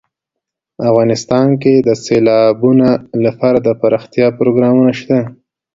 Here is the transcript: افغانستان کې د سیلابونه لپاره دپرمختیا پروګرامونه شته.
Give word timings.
افغانستان 0.89 1.47
کې 1.61 1.73
د 1.87 1.89
سیلابونه 2.05 2.87
لپاره 3.25 3.57
دپرمختیا 3.69 4.27
پروګرامونه 4.39 4.91
شته. 4.99 5.19